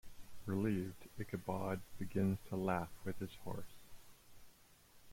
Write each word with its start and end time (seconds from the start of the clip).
Relieved, 0.47 1.07
Ichabod 1.19 1.79
begins 1.99 2.39
to 2.49 2.55
laugh 2.55 2.89
with 3.05 3.19
his 3.19 3.35
horse. 3.43 3.75